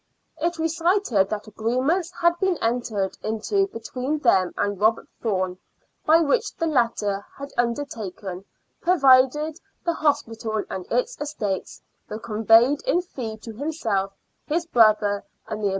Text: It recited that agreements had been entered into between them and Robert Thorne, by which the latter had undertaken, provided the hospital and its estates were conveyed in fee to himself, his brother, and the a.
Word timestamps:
It 0.39 0.57
recited 0.57 1.29
that 1.29 1.45
agreements 1.45 2.11
had 2.19 2.33
been 2.39 2.57
entered 2.57 3.19
into 3.23 3.67
between 3.67 4.17
them 4.17 4.51
and 4.57 4.79
Robert 4.81 5.07
Thorne, 5.21 5.59
by 6.07 6.21
which 6.21 6.55
the 6.55 6.65
latter 6.65 7.23
had 7.37 7.51
undertaken, 7.55 8.43
provided 8.81 9.59
the 9.85 9.93
hospital 9.93 10.63
and 10.71 10.91
its 10.91 11.21
estates 11.21 11.83
were 12.09 12.17
conveyed 12.17 12.81
in 12.87 13.03
fee 13.03 13.37
to 13.43 13.53
himself, 13.53 14.13
his 14.47 14.65
brother, 14.65 15.23
and 15.47 15.61
the 15.61 15.67
a. 15.69 15.69